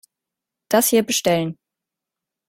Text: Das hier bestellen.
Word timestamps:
Das 0.71 0.87
hier 0.89 1.03
bestellen. 1.03 1.59